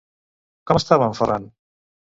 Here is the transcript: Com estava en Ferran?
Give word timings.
Com 0.71 0.81
estava 0.81 1.11
en 1.13 1.17
Ferran? 1.21 1.49